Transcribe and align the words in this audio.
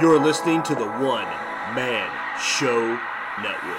You're 0.00 0.18
listening 0.18 0.60
to 0.64 0.74
the 0.74 0.86
One 0.86 1.24
Man 1.76 2.10
Show 2.40 2.98
Network. 3.40 3.78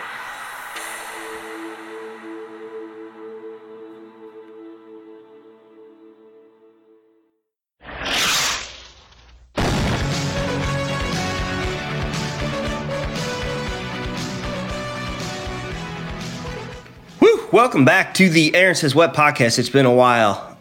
Woo! 17.20 17.48
Welcome 17.52 17.84
back 17.84 18.14
to 18.14 18.30
the 18.30 18.56
Aaron 18.56 18.76
Says 18.76 18.96
What 18.96 19.14
podcast. 19.14 19.60
It's 19.60 19.68
been 19.68 19.86
a 19.86 19.94
while, 19.94 20.55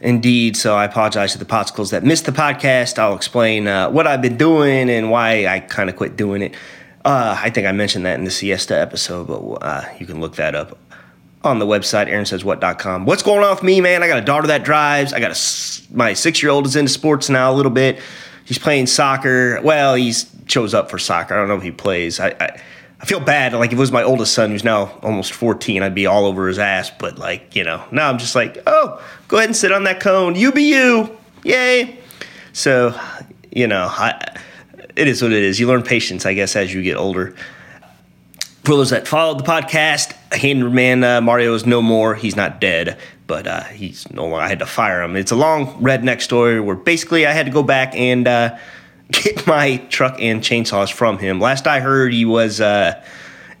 indeed. 0.00 0.56
So 0.56 0.76
I 0.76 0.84
apologize 0.84 1.32
to 1.32 1.38
the 1.38 1.44
popsicles 1.44 1.90
that 1.90 2.04
missed 2.04 2.26
the 2.26 2.32
podcast. 2.32 2.98
I'll 2.98 3.16
explain 3.16 3.66
uh, 3.66 3.90
what 3.90 4.06
I've 4.06 4.22
been 4.22 4.36
doing 4.36 4.90
and 4.90 5.10
why 5.10 5.46
I 5.46 5.60
kind 5.60 5.90
of 5.90 5.96
quit 5.96 6.16
doing 6.16 6.42
it. 6.42 6.54
Uh, 7.04 7.38
I 7.40 7.50
think 7.50 7.66
I 7.66 7.72
mentioned 7.72 8.04
that 8.06 8.18
in 8.18 8.24
the 8.24 8.30
siesta 8.30 8.76
episode, 8.78 9.28
but 9.28 9.38
uh, 9.64 9.84
you 9.98 10.06
can 10.06 10.20
look 10.20 10.36
that 10.36 10.54
up 10.54 10.76
on 11.44 11.60
the 11.60 11.66
website 11.66 12.08
aaronsayswhat.com. 12.08 13.06
What's 13.06 13.22
going 13.22 13.44
on 13.44 13.50
with 13.50 13.62
me, 13.62 13.80
man? 13.80 14.02
I 14.02 14.08
got 14.08 14.18
a 14.18 14.24
daughter 14.24 14.48
that 14.48 14.64
drives. 14.64 15.12
I 15.12 15.20
got 15.20 15.30
a 15.30 15.96
my 15.96 16.12
six 16.14 16.42
year 16.42 16.50
old 16.50 16.66
is 16.66 16.74
into 16.74 16.90
sports 16.90 17.28
now 17.30 17.52
a 17.52 17.54
little 17.54 17.70
bit. 17.70 18.00
He's 18.44 18.58
playing 18.58 18.86
soccer. 18.86 19.60
Well, 19.62 19.94
he's 19.94 20.30
shows 20.46 20.74
up 20.74 20.90
for 20.90 20.98
soccer. 20.98 21.34
I 21.34 21.38
don't 21.38 21.48
know 21.48 21.56
if 21.56 21.62
he 21.62 21.70
plays. 21.70 22.20
I, 22.20 22.28
I 22.40 22.60
I 23.00 23.04
feel 23.04 23.20
bad. 23.20 23.52
Like 23.52 23.70
if 23.70 23.76
it 23.76 23.80
was 23.80 23.92
my 23.92 24.02
oldest 24.02 24.32
son, 24.32 24.50
who's 24.50 24.64
now 24.64 24.98
almost 25.02 25.32
14, 25.32 25.82
I'd 25.82 25.94
be 25.94 26.06
all 26.06 26.24
over 26.24 26.48
his 26.48 26.58
ass. 26.58 26.90
But 26.90 27.18
like 27.18 27.54
you 27.54 27.64
know, 27.64 27.84
now 27.90 28.08
I'm 28.08 28.18
just 28.18 28.34
like, 28.34 28.62
oh, 28.66 29.02
go 29.28 29.36
ahead 29.36 29.48
and 29.48 29.56
sit 29.56 29.72
on 29.72 29.84
that 29.84 30.00
cone. 30.00 30.34
You 30.34 30.52
be 30.52 30.70
you, 30.72 31.16
yay. 31.44 31.98
So, 32.52 32.98
you 33.52 33.66
know, 33.66 33.86
I, 33.90 34.38
it 34.96 35.08
is 35.08 35.20
what 35.20 35.32
it 35.32 35.42
is. 35.42 35.60
You 35.60 35.66
learn 35.68 35.82
patience, 35.82 36.24
I 36.24 36.32
guess, 36.32 36.56
as 36.56 36.72
you 36.72 36.82
get 36.82 36.96
older. 36.96 37.36
For 38.64 38.76
those 38.76 38.90
that 38.90 39.06
followed 39.06 39.38
the 39.38 39.44
podcast, 39.44 40.12
Handyman 40.32 41.04
uh, 41.04 41.20
Mario 41.20 41.54
is 41.54 41.66
no 41.66 41.82
more. 41.82 42.14
He's 42.14 42.34
not 42.34 42.60
dead, 42.60 42.98
but 43.26 43.46
uh, 43.46 43.64
he's 43.64 44.10
no 44.10 44.22
longer. 44.22 44.38
I 44.38 44.48
had 44.48 44.58
to 44.60 44.66
fire 44.66 45.02
him. 45.02 45.16
It's 45.16 45.30
a 45.30 45.36
long 45.36 45.66
redneck 45.82 46.22
story 46.22 46.58
where 46.60 46.74
basically 46.74 47.26
I 47.26 47.32
had 47.32 47.44
to 47.46 47.52
go 47.52 47.62
back 47.62 47.94
and 47.94 48.26
uh, 48.26 48.58
get 49.12 49.46
my 49.46 49.76
truck 49.88 50.16
and 50.20 50.42
chainsaws 50.42 50.92
from 50.92 51.18
him. 51.18 51.40
Last 51.40 51.66
I 51.66 51.80
heard, 51.80 52.12
he 52.12 52.24
was 52.24 52.60
uh, 52.60 53.02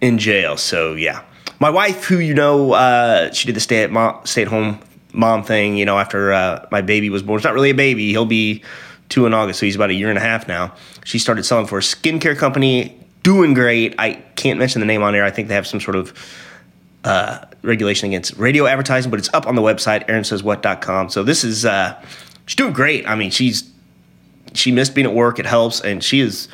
in 0.00 0.18
jail. 0.18 0.56
So 0.56 0.94
yeah, 0.94 1.22
my 1.58 1.70
wife, 1.70 2.04
who 2.04 2.18
you 2.18 2.34
know, 2.34 2.72
uh, 2.72 3.32
she 3.32 3.46
did 3.46 3.56
the 3.56 3.60
stay 3.60 3.82
at 3.82 3.90
mom, 3.90 4.20
stay 4.24 4.42
at 4.42 4.48
home 4.48 4.80
mom 5.12 5.42
thing. 5.42 5.76
You 5.76 5.84
know, 5.84 5.98
after 5.98 6.32
uh, 6.32 6.66
my 6.70 6.82
baby 6.82 7.10
was 7.10 7.22
born. 7.22 7.38
It's 7.38 7.44
not 7.44 7.54
really 7.54 7.70
a 7.70 7.74
baby. 7.74 8.10
He'll 8.10 8.26
be 8.26 8.62
two 9.08 9.26
in 9.26 9.34
August, 9.34 9.60
so 9.60 9.66
he's 9.66 9.76
about 9.76 9.90
a 9.90 9.94
year 9.94 10.08
and 10.08 10.18
a 10.18 10.22
half 10.22 10.48
now. 10.48 10.74
She 11.04 11.18
started 11.18 11.44
selling 11.44 11.66
for 11.66 11.78
a 11.78 11.82
skincare 11.82 12.36
company, 12.36 12.98
doing 13.22 13.54
great. 13.54 13.94
I 13.98 14.14
can't 14.34 14.58
mention 14.58 14.80
the 14.80 14.86
name 14.86 15.02
on 15.02 15.14
air. 15.14 15.24
I 15.24 15.30
think 15.30 15.48
they 15.48 15.54
have 15.54 15.66
some 15.66 15.80
sort 15.80 15.96
of 15.96 16.12
uh, 17.04 17.44
regulation 17.62 18.08
against 18.08 18.36
radio 18.36 18.66
advertising, 18.66 19.10
but 19.10 19.20
it's 19.20 19.32
up 19.32 19.46
on 19.46 19.54
the 19.54 19.62
website, 19.62 20.06
aaronsayswhat.com. 20.08 21.10
So 21.10 21.22
this 21.22 21.44
is, 21.44 21.64
uh, 21.64 22.00
she's 22.46 22.56
doing 22.56 22.72
great. 22.72 23.08
I 23.08 23.14
mean, 23.14 23.30
she's, 23.30 23.70
she 24.54 24.72
missed 24.72 24.94
being 24.94 25.06
at 25.06 25.14
work. 25.14 25.38
It 25.38 25.46
helps. 25.46 25.80
And 25.80 26.02
she 26.02 26.20
is, 26.20 26.48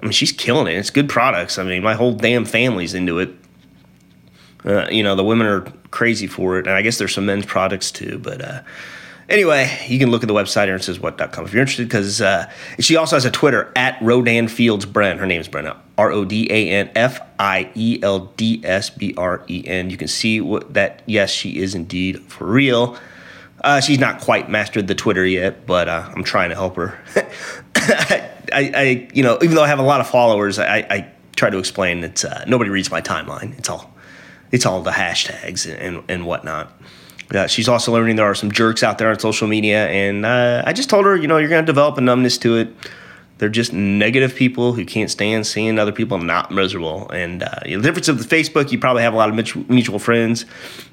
I 0.00 0.04
mean, 0.04 0.12
she's 0.12 0.32
killing 0.32 0.66
it. 0.66 0.78
It's 0.78 0.90
good 0.90 1.08
products. 1.08 1.58
I 1.58 1.64
mean, 1.64 1.82
my 1.82 1.94
whole 1.94 2.12
damn 2.12 2.44
family's 2.44 2.94
into 2.94 3.18
it. 3.18 3.30
Uh, 4.64 4.86
you 4.90 5.02
know, 5.02 5.16
the 5.16 5.24
women 5.24 5.46
are 5.46 5.62
crazy 5.90 6.26
for 6.26 6.58
it. 6.58 6.66
And 6.66 6.76
I 6.76 6.82
guess 6.82 6.98
there's 6.98 7.14
some 7.14 7.26
men's 7.26 7.46
products 7.46 7.90
too. 7.90 8.18
But 8.18 8.42
uh, 8.42 8.62
anyway, 9.28 9.76
you 9.88 9.98
can 9.98 10.10
look 10.10 10.22
at 10.22 10.28
the 10.28 10.34
website, 10.34 10.68
aaronsayswhat.com 10.68 11.44
if 11.44 11.52
you're 11.52 11.62
interested, 11.62 11.88
because 11.88 12.20
uh, 12.20 12.50
she 12.78 12.96
also 12.96 13.16
has 13.16 13.24
a 13.24 13.30
Twitter 13.30 13.72
at 13.74 14.00
Rodan 14.00 14.48
Fields 14.48 14.86
Bren. 14.86 15.18
Her 15.18 15.26
name 15.26 15.40
is 15.40 15.48
Brenna. 15.48 15.76
R 15.98 16.10
O 16.10 16.24
D 16.24 16.48
A 16.50 16.70
N 16.70 16.90
F 16.94 17.20
I 17.38 17.70
E 17.74 17.98
L 18.02 18.32
D 18.36 18.60
S 18.64 18.90
B 18.90 19.14
R 19.16 19.44
E 19.48 19.64
N. 19.66 19.90
You 19.90 19.96
can 19.96 20.08
see 20.08 20.40
what 20.40 20.74
that, 20.74 21.02
yes, 21.06 21.30
she 21.30 21.58
is 21.58 21.74
indeed 21.74 22.20
for 22.22 22.46
real. 22.46 22.96
Uh, 23.62 23.80
she's 23.80 23.98
not 23.98 24.20
quite 24.20 24.50
mastered 24.50 24.88
the 24.88 24.94
Twitter 24.94 25.24
yet, 25.24 25.66
but 25.66 25.88
uh, 25.88 26.10
I'm 26.14 26.24
trying 26.24 26.50
to 26.50 26.56
help 26.56 26.76
her. 26.76 26.98
I, 27.76 28.30
I, 28.52 29.08
you 29.14 29.22
know, 29.22 29.38
even 29.42 29.54
though 29.54 29.62
I 29.62 29.68
have 29.68 29.78
a 29.78 29.84
lot 29.84 30.00
of 30.00 30.08
followers, 30.08 30.58
I, 30.58 30.78
I 30.78 31.12
try 31.36 31.48
to 31.48 31.58
explain 31.58 32.00
that 32.00 32.24
uh, 32.24 32.44
nobody 32.46 32.70
reads 32.70 32.90
my 32.90 33.00
timeline. 33.00 33.56
It's 33.58 33.68
all, 33.68 33.94
it's 34.50 34.66
all 34.66 34.82
the 34.82 34.90
hashtags 34.90 35.70
and, 35.70 35.80
and, 35.80 36.04
and 36.10 36.26
whatnot. 36.26 36.72
Uh, 37.32 37.46
she's 37.46 37.68
also 37.68 37.92
learning 37.92 38.16
there 38.16 38.26
are 38.26 38.34
some 38.34 38.50
jerks 38.50 38.82
out 38.82 38.98
there 38.98 39.08
on 39.08 39.18
social 39.18 39.48
media, 39.48 39.88
and 39.88 40.26
uh, 40.26 40.62
I 40.66 40.72
just 40.72 40.90
told 40.90 41.06
her, 41.06 41.16
you 41.16 41.28
know, 41.28 41.38
you're 41.38 41.48
going 41.48 41.62
to 41.62 41.66
develop 41.66 41.96
a 41.96 42.00
numbness 42.00 42.38
to 42.38 42.56
it. 42.56 42.68
They're 43.38 43.48
just 43.48 43.72
negative 43.72 44.34
people 44.34 44.72
who 44.72 44.84
can't 44.84 45.10
stand 45.10 45.46
seeing 45.46 45.78
other 45.78 45.92
people 45.92 46.18
not 46.18 46.50
miserable. 46.50 47.10
And 47.10 47.42
uh, 47.42 47.60
the 47.64 47.78
difference 47.78 48.08
of 48.08 48.18
the 48.18 48.36
Facebook, 48.36 48.70
you 48.70 48.78
probably 48.78 49.02
have 49.02 49.14
a 49.14 49.16
lot 49.16 49.30
of 49.30 49.68
mutual, 49.68 49.98
friends, 49.98 50.46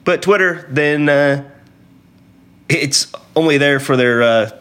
but 0.04 0.22
Twitter, 0.22 0.66
then 0.70 1.10
it's 2.70 3.12
only 3.36 3.58
there 3.58 3.80
for 3.80 3.98
their 3.98 4.22
uh, 4.22 4.52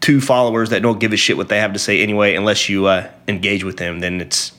two 0.00 0.20
followers 0.20 0.70
that 0.70 0.82
don't 0.82 0.98
give 0.98 1.12
a 1.12 1.16
shit 1.16 1.36
what 1.36 1.48
they 1.48 1.60
have 1.60 1.72
to 1.72 1.78
say 1.78 2.02
anyway. 2.02 2.34
Unless 2.34 2.68
you 2.68 2.86
uh, 2.86 3.10
engage 3.26 3.64
with 3.64 3.76
them, 3.76 4.00
then 4.00 4.20
it's 4.20 4.52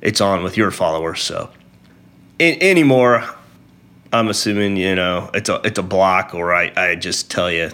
it's 0.00 0.20
on 0.20 0.42
with 0.42 0.56
your 0.56 0.70
followers. 0.70 1.20
So 1.20 1.50
anymore, 2.40 3.24
I'm 4.12 4.28
assuming 4.28 4.76
you 4.76 4.94
know 4.94 5.30
it's 5.34 5.48
a 5.48 5.60
it's 5.64 5.78
a 5.78 5.82
block, 5.82 6.34
or 6.34 6.54
I, 6.54 6.72
I 6.76 6.94
just 6.94 7.30
tell 7.30 7.50
you 7.50 7.70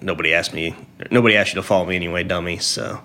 nobody 0.00 0.34
asked 0.34 0.54
me, 0.54 0.74
nobody 1.10 1.36
asked 1.36 1.54
you 1.54 1.60
to 1.60 1.66
follow 1.66 1.86
me 1.86 1.96
anyway, 1.96 2.24
dummy. 2.24 2.58
So. 2.58 3.00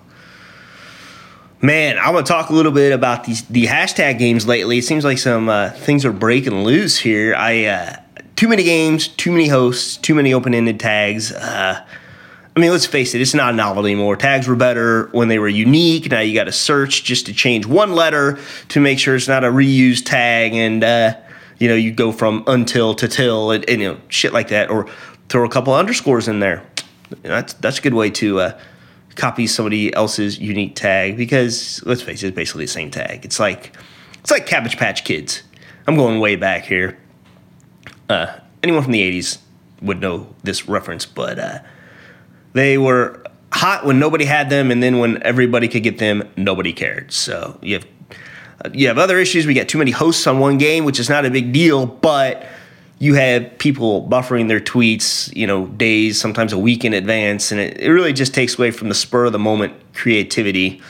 Man, 1.62 1.98
I'm 1.98 2.12
gonna 2.12 2.22
talk 2.22 2.50
a 2.50 2.52
little 2.52 2.70
bit 2.70 2.92
about 2.92 3.24
these 3.24 3.42
the 3.48 3.64
hashtag 3.64 4.18
games 4.18 4.46
lately. 4.46 4.76
It 4.76 4.84
seems 4.84 5.04
like 5.04 5.16
some 5.16 5.48
uh, 5.48 5.70
things 5.70 6.04
are 6.04 6.12
breaking 6.12 6.64
loose 6.64 6.98
here. 6.98 7.34
I 7.34 7.64
uh, 7.64 7.96
too 8.36 8.48
many 8.48 8.62
games, 8.62 9.08
too 9.08 9.32
many 9.32 9.48
hosts, 9.48 9.96
too 9.96 10.14
many 10.14 10.32
open-ended 10.32 10.78
tags. 10.78 11.32
Uh, 11.32 11.84
I 12.54 12.60
mean, 12.60 12.70
let's 12.70 12.86
face 12.86 13.14
it, 13.14 13.20
it's 13.20 13.34
not 13.34 13.52
a 13.52 13.56
novel 13.56 13.84
anymore. 13.84 14.16
Tags 14.16 14.48
were 14.48 14.56
better 14.56 15.08
when 15.12 15.28
they 15.28 15.38
were 15.38 15.48
unique. 15.48 16.10
Now 16.10 16.20
you 16.20 16.34
got 16.34 16.44
to 16.44 16.52
search 16.52 17.04
just 17.04 17.26
to 17.26 17.34
change 17.34 17.66
one 17.66 17.92
letter 17.92 18.38
to 18.68 18.80
make 18.80 18.98
sure 18.98 19.14
it's 19.14 19.28
not 19.28 19.44
a 19.44 19.48
reused 19.48 20.06
tag, 20.06 20.54
and 20.54 20.82
uh, 20.82 21.16
you 21.58 21.68
know 21.68 21.74
you 21.74 21.92
go 21.92 22.12
from 22.12 22.44
until 22.46 22.94
to 22.94 23.08
till, 23.08 23.50
and, 23.50 23.68
and 23.68 23.82
you 23.82 23.92
know 23.92 24.00
shit 24.08 24.32
like 24.32 24.48
that, 24.48 24.70
or 24.70 24.88
throw 25.28 25.44
a 25.44 25.50
couple 25.50 25.74
underscores 25.74 26.28
in 26.28 26.40
there. 26.40 26.62
That's 27.22 27.52
that's 27.54 27.78
a 27.78 27.82
good 27.82 27.94
way 27.94 28.08
to 28.10 28.40
uh, 28.40 28.60
copy 29.16 29.46
somebody 29.46 29.92
else's 29.94 30.38
unique 30.38 30.76
tag 30.76 31.18
because 31.18 31.82
let's 31.84 32.00
face 32.00 32.22
it, 32.22 32.28
it's 32.28 32.36
basically 32.36 32.64
the 32.64 32.72
same 32.72 32.90
tag. 32.90 33.26
It's 33.26 33.38
like 33.38 33.76
it's 34.20 34.30
like 34.30 34.46
Cabbage 34.46 34.78
Patch 34.78 35.04
Kids. 35.04 35.42
I'm 35.86 35.94
going 35.94 36.20
way 36.20 36.36
back 36.36 36.64
here. 36.64 36.96
Uh, 38.08 38.38
anyone 38.62 38.82
from 38.82 38.92
the 38.92 39.02
'80s 39.02 39.38
would 39.82 40.00
know 40.00 40.34
this 40.42 40.68
reference, 40.68 41.06
but 41.06 41.38
uh, 41.38 41.58
they 42.52 42.78
were 42.78 43.22
hot 43.52 43.84
when 43.84 43.98
nobody 43.98 44.24
had 44.24 44.50
them, 44.50 44.70
and 44.70 44.82
then 44.82 44.98
when 44.98 45.22
everybody 45.22 45.68
could 45.68 45.82
get 45.82 45.98
them, 45.98 46.28
nobody 46.36 46.72
cared. 46.72 47.12
So 47.12 47.58
you 47.62 47.74
have 47.74 47.86
you 48.72 48.88
have 48.88 48.98
other 48.98 49.18
issues. 49.18 49.46
We 49.46 49.54
got 49.54 49.68
too 49.68 49.78
many 49.78 49.90
hosts 49.90 50.26
on 50.26 50.38
one 50.38 50.58
game, 50.58 50.84
which 50.84 50.98
is 50.98 51.08
not 51.08 51.24
a 51.24 51.30
big 51.30 51.52
deal, 51.52 51.86
but 51.86 52.46
you 52.98 53.14
have 53.14 53.58
people 53.58 54.08
buffering 54.08 54.48
their 54.48 54.60
tweets, 54.60 55.34
you 55.36 55.46
know, 55.46 55.66
days, 55.66 56.18
sometimes 56.18 56.52
a 56.52 56.58
week 56.58 56.84
in 56.84 56.94
advance, 56.94 57.52
and 57.52 57.60
it, 57.60 57.78
it 57.78 57.90
really 57.90 58.12
just 58.12 58.32
takes 58.32 58.58
away 58.58 58.70
from 58.70 58.88
the 58.88 58.94
spur 58.94 59.26
of 59.26 59.32
the 59.32 59.38
moment 59.38 59.74
creativity, 59.92 60.80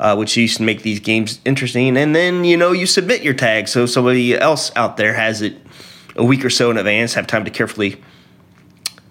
uh, 0.00 0.16
which 0.16 0.36
used 0.36 0.56
to 0.56 0.64
make 0.64 0.82
these 0.82 0.98
games 0.98 1.40
interesting. 1.44 1.96
And 1.96 2.14
then 2.14 2.44
you 2.44 2.56
know 2.56 2.72
you 2.72 2.86
submit 2.86 3.22
your 3.22 3.34
tag, 3.34 3.68
so 3.68 3.86
somebody 3.86 4.36
else 4.36 4.72
out 4.74 4.96
there 4.96 5.14
has 5.14 5.42
it 5.42 5.56
a 6.16 6.24
week 6.24 6.44
or 6.44 6.50
so 6.50 6.70
in 6.70 6.76
advance, 6.76 7.14
have 7.14 7.26
time 7.26 7.44
to 7.44 7.50
carefully. 7.50 8.02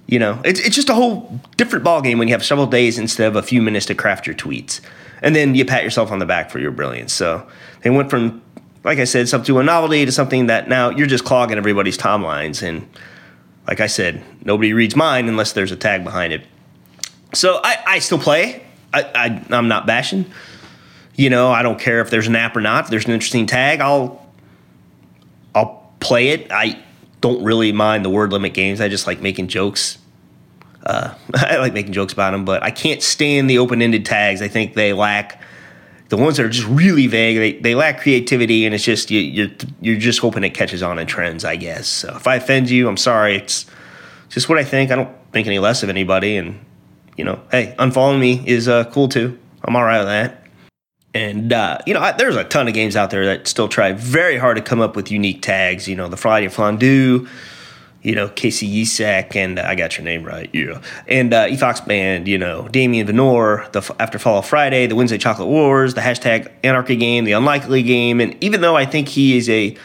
You 0.07 0.19
know, 0.19 0.39
it's, 0.45 0.59
it's 0.59 0.75
just 0.75 0.89
a 0.89 0.93
whole 0.93 1.39
different 1.57 1.83
ballgame 1.83 2.19
when 2.19 2.27
you 2.27 2.33
have 2.35 2.45
several 2.45 2.67
days 2.67 2.99
instead 2.99 3.27
of 3.27 3.35
a 3.35 3.41
few 3.41 3.61
minutes 3.61 3.87
to 3.87 3.95
craft 3.95 4.27
your 4.27 4.35
tweets. 4.35 4.79
And 5.23 5.35
then 5.35 5.55
you 5.55 5.65
pat 5.65 5.83
yourself 5.83 6.11
on 6.11 6.19
the 6.19 6.27
back 6.27 6.51
for 6.51 6.59
your 6.59 6.69
brilliance. 6.69 7.11
So 7.11 7.47
they 7.81 7.89
went 7.89 8.11
from 8.11 8.43
like 8.85 8.99
I 8.99 9.05
said, 9.05 9.27
something 9.27 9.47
to 9.47 9.59
a 9.59 9.63
novelty 9.63 10.05
to 10.05 10.11
something 10.11 10.45
that 10.45 10.69
now 10.69 10.91
you're 10.91 11.07
just 11.07 11.25
clogging 11.25 11.57
everybody's 11.57 11.97
timelines. 11.97 12.61
And 12.61 12.87
like 13.67 13.79
I 13.79 13.87
said, 13.87 14.23
nobody 14.45 14.73
reads 14.73 14.95
mine 14.95 15.27
unless 15.27 15.53
there's 15.53 15.71
a 15.71 15.75
tag 15.75 16.03
behind 16.03 16.31
it. 16.31 16.45
So 17.33 17.59
I, 17.63 17.77
I 17.87 17.99
still 17.99 18.19
play. 18.19 18.63
I, 18.93 19.01
I, 19.03 19.45
I'm 19.49 19.67
not 19.67 19.87
bashing. 19.87 20.31
You 21.15 21.31
know, 21.31 21.51
I 21.51 21.63
don't 21.63 21.79
care 21.79 21.99
if 22.01 22.11
there's 22.11 22.27
an 22.27 22.35
app 22.35 22.55
or 22.55 22.61
not. 22.61 22.85
If 22.85 22.91
there's 22.91 23.05
an 23.05 23.11
interesting 23.11 23.47
tag, 23.47 23.81
I'll 23.81 24.23
I'll 25.55 25.91
play 25.99 26.29
it. 26.29 26.51
I 26.51 26.81
don't 27.25 27.43
really 27.43 27.71
mind 27.71 28.05
the 28.05 28.09
word 28.09 28.31
limit 28.31 28.53
games. 28.53 28.79
I 28.79 28.87
just 28.87 29.07
like 29.07 29.19
making 29.19 29.47
jokes. 29.47 29.97
Uh, 30.85 31.15
I 31.33 31.57
like 31.57 31.73
making 31.73 31.93
jokes 31.93 32.13
about 32.13 32.31
them, 32.31 32.45
but 32.45 32.61
I 32.61 32.69
can't 32.69 33.01
stand 33.01 33.49
the 33.49 33.57
open 33.57 33.81
ended 33.81 34.05
tags. 34.05 34.43
I 34.43 34.47
think 34.47 34.75
they 34.75 34.93
lack 34.93 35.41
the 36.09 36.17
ones 36.17 36.37
that 36.37 36.45
are 36.45 36.49
just 36.49 36.67
really 36.67 37.07
vague. 37.07 37.37
They, 37.37 37.59
they 37.59 37.73
lack 37.73 37.99
creativity, 37.99 38.63
and 38.63 38.75
it's 38.75 38.83
just 38.83 39.09
you, 39.09 39.21
you're 39.21 39.49
you're 39.81 39.97
just 39.97 40.19
hoping 40.19 40.43
it 40.43 40.51
catches 40.51 40.83
on 40.83 40.99
in 40.99 41.07
trends. 41.07 41.43
I 41.43 41.55
guess. 41.55 41.87
So 41.87 42.15
if 42.15 42.27
I 42.27 42.35
offend 42.35 42.69
you, 42.69 42.87
I'm 42.87 42.97
sorry. 42.97 43.37
It's 43.37 43.65
just 44.29 44.47
what 44.47 44.59
I 44.59 44.63
think. 44.63 44.91
I 44.91 44.95
don't 44.95 45.09
think 45.31 45.47
any 45.47 45.57
less 45.57 45.81
of 45.81 45.89
anybody, 45.89 46.37
and 46.37 46.63
you 47.17 47.25
know, 47.25 47.41
hey, 47.49 47.73
unfollowing 47.79 48.19
me 48.19 48.43
is 48.45 48.67
uh, 48.67 48.83
cool 48.91 49.07
too. 49.07 49.39
I'm 49.63 49.75
all 49.75 49.83
right 49.83 49.97
with 49.97 50.09
that. 50.09 50.44
And 51.15 51.53
uh, 51.53 51.77
you 51.87 51.93
know, 51.93 52.01
I, 52.01 52.11
there's 52.11 52.35
a 52.35 52.43
ton 52.43 52.67
of 52.67 52.73
games 52.73 52.97
out 52.97 53.09
there 53.09 53.25
that 53.25 53.47
still 53.47 53.69
try 53.69 53.93
very 53.93 54.37
hard 54.37 54.57
to 54.57 54.61
come 54.61 54.81
up 54.81 54.97
with 54.97 55.09
unique 55.09 55.41
tags. 55.41 55.87
You 55.87 55.95
know, 55.95 56.09
the 56.09 56.17
Friday 56.17 56.49
Fondue, 56.49 57.25
you 58.03 58.15
know, 58.15 58.27
Casey 58.27 58.67
Yisak, 58.67 59.33
and 59.33 59.57
uh, 59.57 59.63
I 59.65 59.75
got 59.75 59.97
your 59.97 60.03
name 60.03 60.25
right, 60.25 60.49
yeah. 60.53 60.81
And 61.07 61.33
uh, 61.33 61.47
Efox 61.47 61.87
Band, 61.87 62.27
you 62.27 62.37
know, 62.37 62.67
Damian 62.67 63.07
Venor, 63.07 63.65
the 63.71 63.95
After 63.97 64.19
Fall 64.19 64.39
of 64.39 64.45
Friday, 64.45 64.87
the 64.87 64.95
Wednesday 64.95 65.17
Chocolate 65.17 65.47
Wars, 65.47 65.93
the 65.93 66.01
hashtag 66.01 66.51
Anarchy 66.65 66.97
game, 66.97 67.23
the 67.23 67.31
Unlikely 67.31 67.81
game, 67.81 68.19
and 68.19 68.35
even 68.43 68.59
though 68.59 68.75
I 68.75 68.85
think 68.85 69.07
he 69.07 69.37
is 69.37 69.49
a 69.49 69.77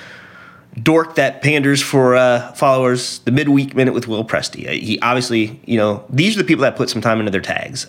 dork 0.83 1.15
that 1.15 1.43
panders 1.43 1.81
for 1.81 2.17
uh, 2.17 2.53
followers, 2.53 3.21
the 3.21 3.31
midweek 3.31 3.75
minute 3.75 3.93
with 3.93 4.09
Will 4.09 4.25
Presty. 4.25 4.69
Uh, 4.69 4.73
he 4.73 4.99
obviously, 5.01 5.61
you 5.65 5.77
know, 5.77 6.05
these 6.11 6.37
are 6.37 6.39
the 6.39 6.47
people 6.47 6.63
that 6.63 6.77
put 6.77 6.91
some 6.91 7.01
time 7.01 7.21
into 7.21 7.31
their 7.31 7.41
tags. 7.41 7.87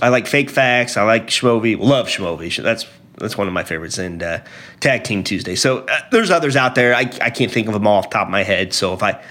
I 0.00 0.08
like 0.08 0.26
fake 0.26 0.50
facts. 0.50 0.96
I 0.96 1.04
like 1.04 1.28
Schmovi. 1.28 1.78
Love 1.78 2.08
Schmovi. 2.08 2.62
That's 2.62 2.86
that's 3.18 3.38
one 3.38 3.46
of 3.46 3.54
my 3.54 3.64
favorites. 3.64 3.98
And 3.98 4.22
uh, 4.22 4.40
Tag 4.80 5.04
Team 5.04 5.24
Tuesday. 5.24 5.54
So 5.54 5.78
uh, 5.78 6.00
there's 6.10 6.30
others 6.30 6.54
out 6.54 6.74
there. 6.74 6.94
I, 6.94 7.10
I 7.20 7.30
can't 7.30 7.50
think 7.50 7.66
of 7.66 7.72
them 7.72 7.86
all 7.86 7.98
off 7.98 8.10
the 8.10 8.14
top 8.14 8.26
of 8.26 8.32
my 8.32 8.42
head. 8.42 8.72
So 8.74 8.92
if 8.92 9.02
I 9.02 9.22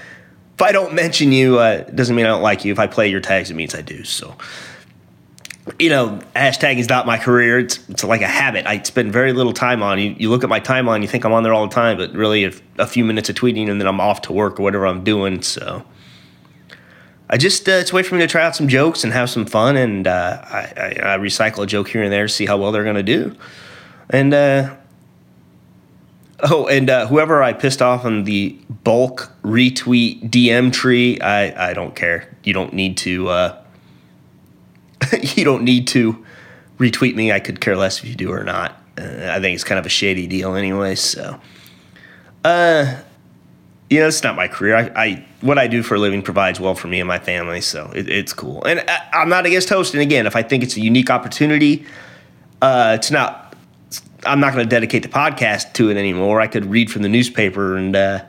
if 0.56 0.62
I 0.62 0.72
don't 0.72 0.94
mention 0.94 1.32
you, 1.32 1.58
uh, 1.58 1.82
doesn't 1.82 2.16
mean 2.16 2.24
I 2.24 2.30
don't 2.30 2.40
like 2.40 2.64
you. 2.64 2.72
If 2.72 2.78
I 2.78 2.86
play 2.86 3.08
your 3.08 3.20
tags, 3.20 3.50
it 3.50 3.54
means 3.54 3.74
I 3.74 3.82
do. 3.82 4.04
So, 4.04 4.34
you 5.78 5.90
know, 5.90 6.18
hashtag 6.34 6.78
is 6.78 6.88
not 6.88 7.04
my 7.04 7.18
career. 7.18 7.58
It's, 7.58 7.86
it's 7.90 8.02
like 8.02 8.22
a 8.22 8.26
habit. 8.26 8.66
I 8.66 8.82
spend 8.82 9.12
very 9.12 9.34
little 9.34 9.52
time 9.52 9.82
on. 9.82 9.98
You, 9.98 10.16
you 10.18 10.30
look 10.30 10.44
at 10.44 10.48
my 10.48 10.58
timeline, 10.58 11.02
you 11.02 11.08
think 11.08 11.26
I'm 11.26 11.34
on 11.34 11.42
there 11.42 11.52
all 11.52 11.66
the 11.66 11.74
time, 11.74 11.98
but 11.98 12.14
really 12.14 12.44
a, 12.44 12.52
a 12.78 12.86
few 12.86 13.04
minutes 13.04 13.28
of 13.28 13.36
tweeting 13.36 13.68
and 13.68 13.78
then 13.78 13.86
I'm 13.86 14.00
off 14.00 14.22
to 14.22 14.32
work 14.32 14.58
or 14.58 14.62
whatever 14.62 14.86
I'm 14.86 15.04
doing. 15.04 15.42
So, 15.42 15.84
I 17.28 17.36
just 17.36 17.68
uh, 17.68 17.72
it's 17.72 17.92
a 17.92 17.94
way 17.94 18.02
for 18.02 18.14
me 18.14 18.20
to 18.20 18.26
try 18.26 18.44
out 18.44 18.54
some 18.54 18.68
jokes 18.68 19.02
and 19.02 19.12
have 19.12 19.28
some 19.30 19.46
fun, 19.46 19.76
and 19.76 20.06
uh, 20.06 20.40
I, 20.42 20.72
I, 20.76 21.14
I, 21.14 21.18
recycle 21.18 21.64
a 21.64 21.66
joke 21.66 21.88
here 21.88 22.02
and 22.02 22.12
there 22.12 22.28
to 22.28 22.32
see 22.32 22.46
how 22.46 22.56
well 22.56 22.70
they're 22.70 22.84
going 22.84 22.96
to 22.96 23.02
do. 23.02 23.36
And 24.08 24.32
uh, 24.32 24.76
Oh, 26.42 26.66
and 26.66 26.90
uh, 26.90 27.06
whoever 27.06 27.42
I 27.42 27.54
pissed 27.54 27.80
off 27.80 28.04
on 28.04 28.24
the 28.24 28.58
bulk 28.84 29.32
retweet 29.42 30.28
DM 30.28 30.70
tree, 30.70 31.18
I, 31.20 31.70
I 31.70 31.74
don't 31.74 31.96
care. 31.96 32.36
You 32.44 32.52
don't 32.52 32.74
need 32.74 32.98
to. 32.98 33.28
Uh, 33.28 33.62
you 35.20 35.44
don't 35.44 35.64
need 35.64 35.86
to 35.88 36.24
retweet 36.78 37.14
me. 37.14 37.32
I 37.32 37.40
could 37.40 37.60
care 37.60 37.76
less 37.76 38.02
if 38.02 38.08
you 38.08 38.14
do 38.14 38.30
or 38.32 38.44
not. 38.44 38.72
Uh, 38.98 39.30
I 39.30 39.40
think 39.40 39.54
it's 39.54 39.64
kind 39.64 39.78
of 39.78 39.86
a 39.86 39.90
shady 39.90 40.26
deal, 40.26 40.54
anyway. 40.54 40.94
So, 40.94 41.40
uh, 42.44 42.96
you 43.88 44.00
know, 44.00 44.08
it's 44.08 44.22
not 44.22 44.34
my 44.34 44.48
career. 44.48 44.76
I, 44.76 45.04
I 45.04 45.26
what 45.40 45.58
I 45.58 45.68
do 45.68 45.82
for 45.82 45.94
a 45.94 45.98
living 45.98 46.22
provides 46.22 46.58
well 46.58 46.74
for 46.74 46.88
me 46.88 47.00
and 47.00 47.06
my 47.06 47.18
family, 47.18 47.60
so 47.60 47.90
it, 47.94 48.08
it's 48.08 48.32
cool. 48.32 48.64
And 48.64 48.80
I, 48.88 49.08
I'm 49.12 49.28
not 49.28 49.46
against 49.46 49.68
hosting. 49.68 50.00
Again, 50.00 50.26
if 50.26 50.34
I 50.34 50.42
think 50.42 50.64
it's 50.64 50.76
a 50.76 50.80
unique 50.80 51.10
opportunity, 51.10 51.86
uh, 52.60 52.96
it's 52.98 53.10
not 53.10 53.46
I'm 54.24 54.40
not 54.40 54.52
going 54.52 54.64
to 54.64 54.68
dedicate 54.68 55.02
the 55.02 55.08
podcast 55.08 55.72
to 55.74 55.90
it 55.90 55.96
anymore. 55.96 56.40
I 56.40 56.48
could 56.48 56.66
read 56.66 56.90
from 56.90 57.02
the 57.02 57.08
newspaper 57.08 57.76
and 57.76 57.94
uh, 57.94 58.24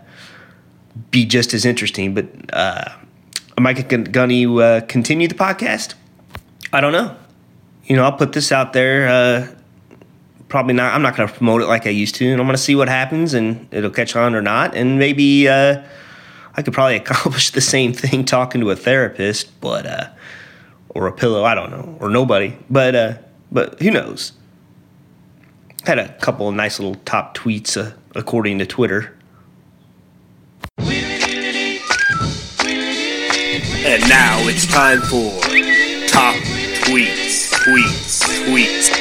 be 1.12 1.26
just 1.26 1.54
as 1.54 1.66
interesting. 1.66 2.14
But 2.14 2.28
uh, 2.54 2.90
am 3.58 3.66
I 3.66 3.74
going 3.74 4.06
to 4.06 4.62
uh, 4.62 4.82
continue 4.82 5.28
the 5.28 5.36
podcast? 5.36 5.96
I 6.72 6.82
don't 6.82 6.92
know. 6.92 7.16
You 7.86 7.96
know, 7.96 8.04
I'll 8.04 8.18
put 8.18 8.34
this 8.34 8.52
out 8.52 8.74
there. 8.74 9.57
Uh, 10.48 10.50
probably 10.50 10.74
not. 10.74 10.94
I'm 10.94 11.02
not 11.02 11.16
going 11.16 11.28
to 11.28 11.34
promote 11.34 11.62
it 11.62 11.68
like 11.68 11.86
I 11.86 11.92
used 11.92 12.16
to, 12.16 12.26
and 12.26 12.40
I'm 12.40 12.48
going 12.48 12.56
to 12.56 12.62
see 12.62 12.76
what 12.76 12.90
happens, 12.90 13.34
and 13.34 13.68
it'll 13.72 13.90
catch 13.90 14.16
on 14.16 14.36
or 14.36 14.42
not. 14.42 14.76
And 14.76 14.98
maybe 15.00 15.48
uh, 15.48 15.84
I 16.56 16.62
could 16.62 16.74
probably 16.74 16.96
accomplish 17.04 17.52
the 17.52 17.62
same 17.62 17.94
thing 17.94 18.26
talking 18.26 18.62
to 18.62 18.72
a 18.72 18.76
therapist, 18.76 19.60
but 19.62 19.86
uh, 19.86 20.10
or 20.90 21.08
a 21.08 21.12
pillow. 21.12 21.44
I 21.44 21.56
don't 21.56 21.72
know, 21.72 21.98
or 22.00 22.10
nobody. 22.10 22.58
But 22.70 23.24
but 23.52 23.82
who 23.82 23.92
knows? 23.92 24.34
had 25.88 26.00
a 26.00 26.10
couple 26.16 26.50
of 26.50 26.56
nice 26.56 26.80
little 26.80 26.96
top 27.06 27.38
tweets 27.38 27.78
uh, 27.78 27.96
according 28.14 28.60
to 28.60 28.66
Twitter. 28.66 29.16
And 33.90 34.02
now 34.10 34.38
it's 34.50 34.68
time 34.68 35.00
for 35.00 35.32
top 36.10 36.36
tweets, 36.84 37.54
tweets, 37.54 38.22
tweets. 38.46 38.97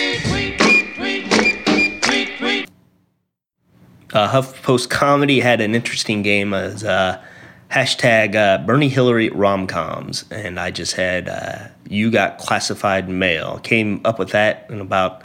Uh, 4.17 4.33
HuffPost 4.33 4.89
Comedy 4.89 5.41
had 5.41 5.61
an 5.61 5.75
interesting 5.75 6.23
game 6.23 6.55
as 6.55 6.83
uh, 6.83 7.23
hashtag 7.71 8.35
uh, 8.35 8.65
Bernie 8.65 8.89
Hillary 8.89 9.29
romcoms, 9.29 10.25
and 10.33 10.59
I 10.59 10.71
just 10.71 10.95
had 10.95 11.29
uh, 11.29 11.69
you 11.87 12.11
got 12.11 12.39
classified 12.39 13.11
mail. 13.11 13.59
Came 13.59 14.01
up 14.07 14.19
with 14.19 14.31
that 14.31 14.71
in 14.71 14.81
about 14.81 15.21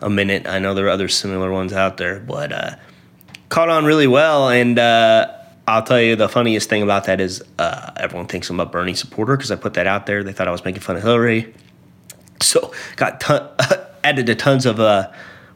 a 0.00 0.10
minute. 0.10 0.48
I 0.48 0.58
know 0.58 0.74
there 0.74 0.86
are 0.86 0.90
other 0.90 1.06
similar 1.06 1.52
ones 1.52 1.72
out 1.72 1.96
there, 1.96 2.18
but 2.18 2.50
uh, 2.50 2.74
caught 3.50 3.68
on 3.68 3.84
really 3.84 4.08
well. 4.08 4.48
And 4.48 4.80
uh, 4.80 5.32
I'll 5.68 5.84
tell 5.84 6.00
you 6.00 6.16
the 6.16 6.28
funniest 6.28 6.68
thing 6.68 6.82
about 6.82 7.04
that 7.04 7.20
is 7.20 7.40
everyone 7.56 8.26
thinks 8.26 8.50
I'm 8.50 8.58
a 8.58 8.66
Bernie 8.66 8.94
supporter 8.94 9.36
because 9.36 9.52
I 9.52 9.56
put 9.56 9.74
that 9.74 9.86
out 9.86 10.06
there. 10.06 10.24
They 10.24 10.32
thought 10.32 10.48
I 10.48 10.50
was 10.50 10.64
making 10.64 10.80
fun 10.80 10.96
of 10.96 11.04
Hillary. 11.04 11.54
So 12.42 12.74
got 12.96 13.20
ton- 13.20 13.48
added 14.02 14.26
to 14.26 14.34
tons 14.34 14.66
of 14.66 14.80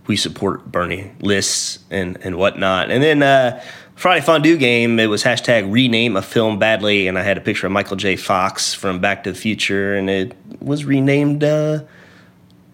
we 0.08 0.16
support 0.16 0.64
Bernie 0.72 1.12
lists 1.20 1.78
and, 1.90 2.18
and 2.22 2.36
whatnot. 2.36 2.90
And 2.90 3.02
then 3.02 3.22
uh, 3.22 3.62
Friday 3.94 4.24
Fondue 4.24 4.56
game, 4.56 4.98
it 4.98 5.06
was 5.06 5.22
hashtag 5.22 5.70
rename 5.70 6.16
a 6.16 6.22
film 6.22 6.58
badly. 6.58 7.06
And 7.06 7.18
I 7.18 7.22
had 7.22 7.36
a 7.36 7.40
picture 7.40 7.66
of 7.66 7.72
Michael 7.72 7.96
J. 7.96 8.16
Fox 8.16 8.74
from 8.74 9.00
Back 9.00 9.24
to 9.24 9.32
the 9.32 9.38
Future, 9.38 9.94
and 9.94 10.08
it 10.08 10.34
was 10.60 10.84
renamed 10.84 11.44
uh, 11.44 11.84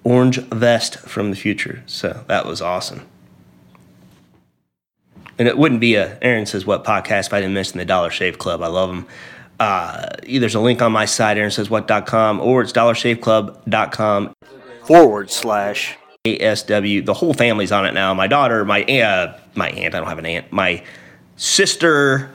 orange 0.05 0.39
vest 0.39 0.99
from 1.01 1.31
the 1.31 1.37
future. 1.37 1.83
So 1.87 2.25
that 2.29 2.47
was 2.47 2.63
awesome. 2.63 3.03
And 5.37 5.49
it 5.49 5.59
wouldn't 5.59 5.81
be 5.81 5.97
a 5.97 6.17
Aaron 6.23 6.47
Says 6.47 6.65
What 6.65 6.85
podcast 6.85 7.27
if 7.27 7.33
I 7.33 7.41
didn't 7.41 7.55
mention 7.55 7.79
the 7.79 7.85
Dollar 7.85 8.11
Shave 8.11 8.39
Club. 8.39 8.63
I 8.63 8.69
love 8.69 8.91
them. 8.91 9.07
Uh, 9.59 10.07
there's 10.23 10.55
a 10.55 10.61
link 10.61 10.81
on 10.83 10.93
my 10.93 11.05
site, 11.05 11.37
aaronsayswhat.com, 11.37 12.41
or 12.41 12.63
it's 12.63 12.73
dollarshaveclub.com 12.73 14.35
forward 14.85 15.31
slash 15.31 15.97
ASW. 16.25 17.05
The 17.05 17.13
whole 17.13 17.35
family's 17.35 17.71
on 17.71 17.85
it 17.85 17.93
now. 17.93 18.15
My 18.15 18.27
daughter, 18.27 18.65
my 18.65 18.83
uh, 18.83 19.39
my 19.55 19.69
aunt, 19.69 19.95
I 19.95 19.99
don't 19.99 20.09
have 20.09 20.19
an 20.19 20.25
aunt, 20.25 20.51
my 20.51 20.83
sister, 21.37 22.35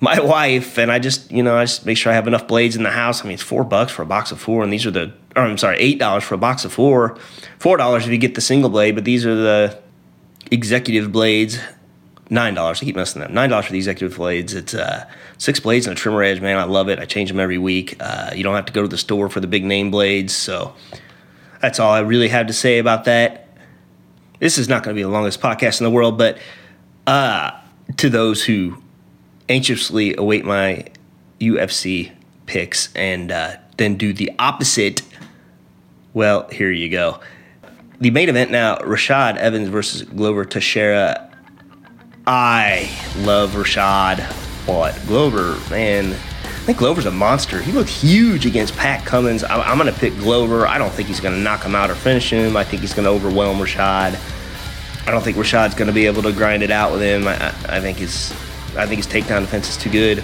my 0.00 0.18
wife, 0.20 0.78
and 0.78 0.90
I 0.90 0.98
just, 0.98 1.30
you 1.30 1.44
know, 1.44 1.56
I 1.56 1.62
just 1.62 1.86
make 1.86 1.96
sure 1.96 2.10
I 2.10 2.16
have 2.16 2.26
enough 2.26 2.48
blades 2.48 2.74
in 2.74 2.82
the 2.82 2.90
house. 2.90 3.22
I 3.22 3.26
mean, 3.26 3.34
it's 3.34 3.42
four 3.42 3.62
bucks 3.62 3.92
for 3.92 4.02
a 4.02 4.06
box 4.06 4.32
of 4.32 4.40
four, 4.40 4.64
and 4.64 4.72
these 4.72 4.84
are 4.84 4.90
the 4.90 5.12
or 5.36 5.44
I'm 5.44 5.58
sorry, 5.58 5.78
eight 5.78 6.00
dollars 6.00 6.24
for 6.24 6.34
a 6.34 6.38
box 6.38 6.64
of 6.64 6.72
four, 6.72 7.18
four 7.60 7.76
dollars 7.76 8.04
if 8.04 8.10
you 8.10 8.18
get 8.18 8.34
the 8.34 8.40
single 8.40 8.68
blade, 8.68 8.96
but 8.96 9.04
these 9.04 9.24
are 9.24 9.36
the 9.36 9.78
executive 10.50 11.12
blades. 11.12 11.60
Nine 12.30 12.54
dollars. 12.54 12.82
I 12.82 12.84
keep 12.84 12.96
messing 12.96 13.22
them. 13.22 13.32
Nine 13.32 13.50
dollars 13.50 13.66
for 13.66 13.72
the 13.72 13.78
executive 13.78 14.16
blades. 14.16 14.54
It's 14.54 14.74
uh, 14.74 15.08
six 15.38 15.60
blades 15.60 15.86
and 15.86 15.96
a 15.96 16.00
trimmer 16.00 16.24
edge. 16.24 16.40
Man, 16.40 16.56
I 16.56 16.64
love 16.64 16.88
it. 16.88 16.98
I 16.98 17.04
change 17.04 17.28
them 17.28 17.38
every 17.38 17.58
week. 17.58 17.96
Uh, 18.00 18.32
you 18.34 18.42
don't 18.42 18.56
have 18.56 18.66
to 18.66 18.72
go 18.72 18.82
to 18.82 18.88
the 18.88 18.98
store 18.98 19.28
for 19.28 19.38
the 19.38 19.46
big 19.46 19.64
name 19.64 19.92
blades. 19.92 20.34
So 20.34 20.74
that's 21.60 21.78
all 21.78 21.92
I 21.92 22.00
really 22.00 22.28
have 22.28 22.46
to 22.46 22.52
say 22.52 22.78
about 22.78 23.04
that. 23.04 23.48
This 24.38 24.58
is 24.58 24.68
not 24.68 24.82
going 24.82 24.94
to 24.94 24.98
be 24.98 25.02
the 25.02 25.08
longest 25.08 25.40
podcast 25.40 25.80
in 25.80 25.84
the 25.84 25.90
world, 25.90 26.16
but 26.16 26.38
uh, 27.06 27.50
to 27.98 28.08
those 28.08 28.44
who 28.44 28.82
anxiously 29.48 30.16
await 30.16 30.44
my 30.44 30.86
UFC 31.40 32.12
picks 32.46 32.94
and 32.94 33.30
uh, 33.30 33.56
then 33.76 33.96
do 33.96 34.12
the 34.12 34.30
opposite 34.38 35.02
well, 36.12 36.48
here 36.48 36.72
you 36.72 36.88
go. 36.88 37.20
The 38.00 38.10
main 38.10 38.28
event 38.28 38.50
now 38.50 38.76
Rashad 38.78 39.36
Evans 39.36 39.68
versus 39.68 40.02
Glover 40.02 40.44
Teixeira. 40.44 41.30
I 42.26 42.90
love 43.18 43.52
Rashad, 43.52 44.18
but 44.66 44.98
Glover, 45.06 45.58
man, 45.70 46.16
think 46.70 46.78
Glover's 46.78 47.06
a 47.06 47.10
monster. 47.10 47.60
He 47.60 47.72
looked 47.72 47.90
huge 47.90 48.46
against 48.46 48.76
Pat 48.76 49.04
Cummins. 49.04 49.42
I'm, 49.42 49.60
I'm 49.60 49.76
going 49.76 49.92
to 49.92 49.98
pick 49.98 50.16
Glover. 50.18 50.68
I 50.68 50.78
don't 50.78 50.92
think 50.92 51.08
he's 51.08 51.18
going 51.18 51.34
to 51.34 51.40
knock 51.40 51.64
him 51.64 51.74
out 51.74 51.90
or 51.90 51.96
finish 51.96 52.30
him. 52.30 52.56
I 52.56 52.62
think 52.62 52.80
he's 52.80 52.94
going 52.94 53.06
to 53.06 53.10
overwhelm 53.10 53.58
Rashad. 53.58 54.16
I 55.04 55.10
don't 55.10 55.20
think 55.20 55.36
Rashad's 55.36 55.74
going 55.74 55.88
to 55.88 55.92
be 55.92 56.06
able 56.06 56.22
to 56.22 56.32
grind 56.32 56.62
it 56.62 56.70
out 56.70 56.92
with 56.92 57.02
him. 57.02 57.26
I, 57.26 57.48
I 57.68 57.80
think 57.80 57.98
his 57.98 58.30
I 58.76 58.86
think 58.86 59.04
his 59.04 59.08
takedown 59.08 59.40
defense 59.40 59.68
is 59.68 59.76
too 59.76 59.90
good. 59.90 60.22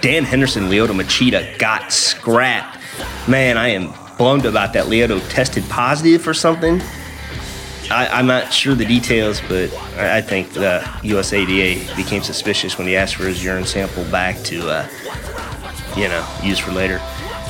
Dan 0.00 0.24
Henderson, 0.24 0.64
Lyoto 0.64 1.00
Machida 1.00 1.56
got 1.60 1.92
scrapped. 1.92 2.80
Man, 3.28 3.56
I 3.56 3.68
am 3.68 3.94
bummed 4.18 4.46
about 4.46 4.72
that. 4.72 4.86
Lyoto 4.86 5.20
tested 5.30 5.62
positive 5.68 6.22
for 6.22 6.34
something. 6.34 6.82
I, 7.88 8.18
am 8.18 8.26
not 8.26 8.52
sure 8.52 8.74
the 8.74 8.84
details, 8.84 9.40
but 9.42 9.72
I, 9.96 10.16
I, 10.16 10.20
think 10.20 10.54
the 10.54 10.80
USADA 11.02 11.94
became 11.96 12.24
suspicious 12.24 12.78
when 12.78 12.88
he 12.88 12.96
asked 12.96 13.14
for 13.14 13.22
his 13.24 13.44
urine 13.44 13.64
sample 13.64 14.02
back 14.06 14.42
to, 14.44 14.68
uh, 14.68 14.88
you 15.96 16.08
know, 16.08 16.26
use 16.42 16.58
for 16.58 16.72
later. 16.72 17.00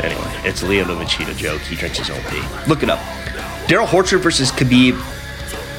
Anyway, 0.02 0.30
it's 0.44 0.62
a 0.62 0.66
Lyoto 0.66 0.96
Machida 0.96 1.36
joke. 1.36 1.60
He 1.62 1.76
drinks 1.76 1.98
his 1.98 2.10
own 2.10 2.20
pee. 2.24 2.42
Look 2.68 2.82
it 2.82 2.90
up. 2.90 3.00
Darrell 3.66 3.86
Horcher 3.86 4.20
versus 4.20 4.50
Khabib 4.50 4.94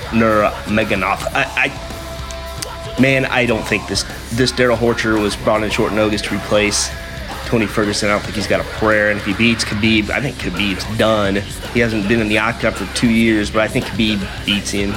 Nurmagomedov. 0.10 1.24
I, 1.34 1.72
I, 1.72 3.02
man, 3.02 3.26
I 3.26 3.46
don't 3.46 3.66
think 3.66 3.88
this 3.88 4.04
this 4.34 4.52
Darrell 4.52 4.78
Horcher 4.78 5.22
was 5.22 5.36
brought 5.36 5.64
in 5.64 5.70
short 5.70 5.94
notice 5.94 6.22
to 6.24 6.36
replace 6.36 6.90
Tony 7.48 7.66
Ferguson, 7.66 8.10
I 8.10 8.12
don't 8.12 8.22
think 8.24 8.36
he's 8.36 8.46
got 8.46 8.60
a 8.60 8.70
prayer. 8.78 9.10
And 9.10 9.20
if 9.20 9.26
he 9.26 9.34
beats 9.34 9.64
Khabib, 9.64 10.10
I 10.10 10.20
think 10.20 10.36
Khabib's 10.36 10.84
done. 10.98 11.38
He 11.74 11.80
hasn't 11.80 12.06
been 12.10 12.20
in 12.20 12.28
the 12.28 12.40
octagon 12.40 12.74
for 12.74 12.94
two 12.94 13.10
years, 13.10 13.50
but 13.50 13.62
I 13.62 13.70
think 13.70 13.86
Khabib 13.86 14.46
beats 14.46 14.72
him. 14.72 14.92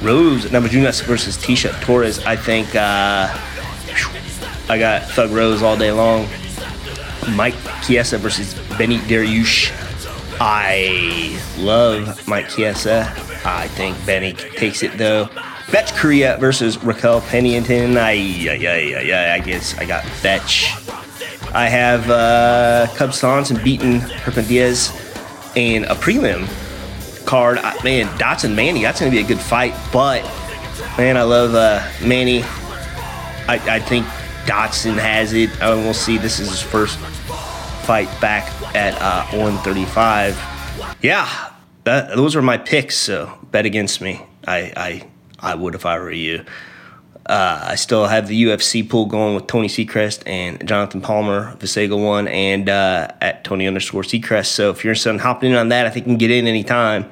Rose 0.00 0.46
Namajunas 0.46 1.04
versus 1.04 1.36
Tecia 1.36 1.78
Torres. 1.82 2.20
I 2.24 2.36
think 2.36 2.74
uh, 2.74 3.28
I 4.70 4.78
got 4.78 5.02
Thug 5.10 5.30
Rose 5.30 5.62
all 5.62 5.76
day 5.76 5.92
long. 5.92 6.26
Mike 7.30 7.54
Chiesa 7.82 8.18
versus 8.18 8.54
Benny 8.76 8.98
Dariush. 8.98 9.72
I 10.40 11.38
love 11.58 12.26
Mike 12.26 12.48
Chiesa. 12.48 13.12
I 13.44 13.68
think 13.68 13.96
Benny 14.04 14.32
takes 14.32 14.82
it 14.82 14.96
though. 14.98 15.28
Bethe 15.70 15.92
Correia 15.96 16.36
versus 16.38 16.82
Raquel 16.82 17.20
Pennington. 17.22 17.96
I, 17.96 18.10
I, 18.10 18.58
I, 18.66 19.12
I, 19.12 19.34
I 19.34 19.38
guess 19.38 19.76
I 19.78 19.84
got 19.84 20.04
Bethe. 20.22 20.66
I 21.54 21.68
have 21.68 22.10
uh, 22.10 22.86
Cub 22.96 23.12
Swanson 23.12 23.62
beating 23.62 24.00
Herman 24.00 24.46
Diaz 24.46 24.90
and 25.54 25.84
a 25.86 25.94
prelim 25.94 26.46
card. 27.26 27.58
Man, 27.84 28.06
Dodson 28.18 28.54
Manny, 28.54 28.82
that's 28.82 29.00
going 29.00 29.10
to 29.10 29.16
be 29.16 29.22
a 29.22 29.26
good 29.26 29.40
fight. 29.40 29.74
But, 29.92 30.22
man, 30.98 31.16
I 31.16 31.22
love 31.22 31.54
uh, 31.54 31.86
Manny. 32.06 32.42
I, 33.48 33.60
I 33.68 33.80
think 33.80 34.06
Dodson 34.46 34.94
has 34.98 35.32
it. 35.32 35.50
Uh, 35.60 35.76
we'll 35.76 35.94
see. 35.94 36.18
This 36.18 36.40
is 36.40 36.50
his 36.50 36.62
first 36.62 36.98
fight 37.86 38.08
back 38.20 38.50
at 38.74 38.94
uh, 39.00 39.24
135. 39.36 40.38
Yeah, 41.02 41.52
that, 41.84 42.16
those 42.16 42.36
are 42.36 42.42
my 42.42 42.58
picks. 42.58 42.96
So 42.96 43.38
bet 43.50 43.66
against 43.66 44.00
me. 44.00 44.20
I 44.46 44.72
I, 44.76 45.08
I 45.52 45.54
would 45.54 45.74
if 45.74 45.86
I 45.86 45.98
were 45.98 46.10
you. 46.10 46.44
Uh, 47.24 47.66
I 47.68 47.74
still 47.76 48.06
have 48.06 48.26
the 48.26 48.44
UFC 48.44 48.88
pool 48.88 49.06
going 49.06 49.36
with 49.36 49.46
Tony 49.46 49.68
Seacrest 49.68 50.24
and 50.26 50.66
Jonathan 50.66 51.00
Palmer, 51.00 51.54
Visega 51.56 51.96
one, 51.96 52.26
and 52.26 52.68
uh, 52.68 53.08
at 53.20 53.44
Tony 53.44 53.68
underscore 53.68 54.02
Seacrest. 54.02 54.46
So 54.46 54.70
if 54.70 54.82
you're 54.82 54.90
interested 54.90 55.10
in 55.10 55.18
hopping 55.20 55.52
in 55.52 55.56
on 55.56 55.68
that, 55.68 55.86
I 55.86 55.90
think 55.90 56.06
you 56.06 56.10
can 56.10 56.18
get 56.18 56.32
in 56.32 56.48
anytime. 56.48 57.08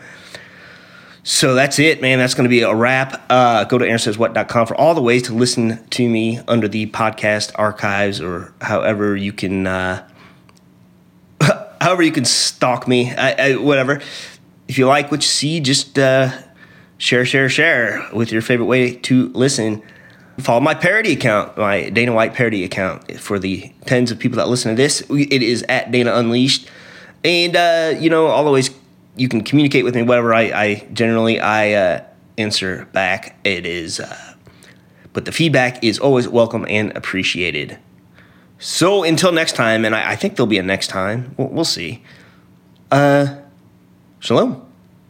So 1.33 1.55
that's 1.55 1.79
it, 1.79 2.03
man. 2.03 2.19
That's 2.19 2.35
going 2.35 2.47
to 2.47 2.51
be 2.51 2.63
a 2.63 2.75
wrap. 2.75 3.25
Uh, 3.31 3.63
go 3.63 3.79
to 3.79 3.85
aaronsayswhat.com 3.85 4.67
for 4.67 4.75
all 4.75 4.97
the 4.97 5.01
ways 5.01 5.23
to 5.23 5.33
listen 5.33 5.87
to 5.91 6.09
me 6.09 6.41
under 6.49 6.67
the 6.67 6.87
podcast 6.87 7.53
archives 7.55 8.21
or 8.21 8.53
however 8.61 9.15
you 9.15 9.33
can 9.33 9.65
uh, 9.65 10.09
however 11.81 12.03
you 12.03 12.11
can 12.11 12.25
stalk 12.25 12.89
me, 12.89 13.15
I, 13.15 13.53
I, 13.53 13.57
whatever. 13.57 14.01
If 14.67 14.77
you 14.77 14.89
like 14.89 15.13
what 15.13 15.21
you 15.23 15.29
see, 15.29 15.61
just 15.61 16.01
uh, 16.01 16.33
share, 16.99 17.25
share, 17.25 17.49
share 17.49 18.09
with 18.13 18.33
your 18.33 18.43
favorite 18.43 18.67
way 18.67 18.97
to 18.97 19.29
listen. 19.29 19.85
Follow 20.41 20.61
my 20.61 20.75
parody 20.75 21.13
account, 21.13 21.57
my 21.57 21.91
Dana 21.91 22.13
White 22.13 22.35
parody 22.35 22.65
account 22.65 23.21
for 23.21 23.39
the 23.39 23.73
tens 23.87 24.11
of 24.11 24.19
people 24.19 24.39
that 24.39 24.49
listen 24.49 24.73
to 24.73 24.77
this. 24.77 25.01
It 25.09 25.45
is 25.45 25.65
at 25.69 25.93
Dana 25.93 26.13
Unleashed, 26.13 26.69
and 27.23 27.55
uh, 27.55 27.95
you 28.01 28.11
know, 28.11 28.27
always 28.27 28.80
you 29.21 29.29
can 29.29 29.43
communicate 29.43 29.85
with 29.85 29.95
me. 29.95 30.03
Whatever 30.03 30.33
I, 30.33 30.43
I 30.43 30.89
generally 30.95 31.41
I 31.41 31.73
uh, 31.73 32.05
answer 32.39 32.87
back. 32.93 33.39
It 33.45 33.67
is, 33.67 34.01
uh, 34.01 34.35
but 35.13 35.27
the 35.27 35.33
feedback 35.33 35.85
is 35.85 35.99
always 35.99 36.27
welcome 36.27 36.65
and 36.69 36.97
appreciated. 36.97 37.79
So 38.59 39.05
until 39.05 39.31
next 39.31 39.57
time, 39.57 39.85
and 39.85 39.95
I, 39.95 40.13
I 40.13 40.17
think 40.17 40.37
there'll 40.37 40.47
be 40.47 40.59
a 40.59 40.63
next 40.63 40.89
time. 40.89 41.35
We'll, 41.37 41.49
we'll 41.49 41.65
see. 41.65 42.03
Uh, 42.91 43.37
shalom. 44.21 44.70